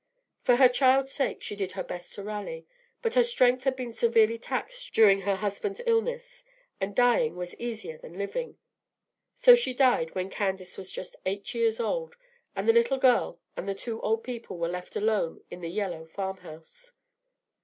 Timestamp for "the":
12.67-12.73, 13.69-13.75, 15.61-15.69